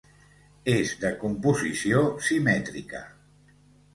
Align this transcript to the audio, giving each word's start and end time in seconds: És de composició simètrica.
És 0.75 0.93
de 1.01 1.09
composició 1.23 2.01
simètrica. 2.29 3.03